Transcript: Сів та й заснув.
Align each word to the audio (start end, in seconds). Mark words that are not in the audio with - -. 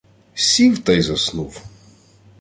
Сів 0.33 0.79
та 0.79 0.93
й 0.93 1.01
заснув. 1.01 1.63